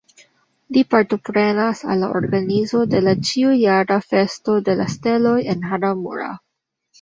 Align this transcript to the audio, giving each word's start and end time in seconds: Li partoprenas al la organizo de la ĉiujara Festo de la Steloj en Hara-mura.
Li 0.77 0.81
partoprenas 0.93 1.81
al 1.95 2.01
la 2.03 2.09
organizo 2.19 2.81
de 2.93 3.01
la 3.09 3.13
ĉiujara 3.29 3.99
Festo 4.07 4.57
de 4.71 4.77
la 4.81 4.89
Steloj 4.95 5.37
en 5.55 5.63
Hara-mura. 5.73 6.33